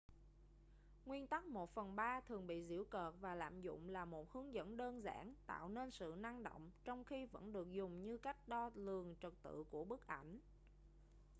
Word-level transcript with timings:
nguyên 1.05 1.27
tắc 1.27 1.45
một 1.45 1.69
phần 1.75 1.95
ba 1.95 2.19
thường 2.27 2.47
bị 2.47 2.63
giễu 2.69 2.83
cợt 2.83 3.13
và 3.21 3.35
lạm 3.35 3.61
dụng 3.61 3.89
là 3.89 4.05
một 4.05 4.31
hướng 4.33 4.53
dẫn 4.53 4.77
đơn 4.77 5.03
giản 5.03 5.33
tạo 5.45 5.69
nên 5.69 5.91
sự 5.91 6.15
năng 6.17 6.43
động 6.43 6.71
trong 6.83 7.03
khi 7.05 7.25
vẫn 7.25 7.51
được 7.53 7.71
dùng 7.71 8.03
như 8.03 8.17
cách 8.17 8.47
đo 8.47 8.71
lường 8.75 9.15
trật 9.21 9.33
tự 9.41 9.63
của 9.69 9.85
bức 9.85 10.07
ảnh 10.07 10.39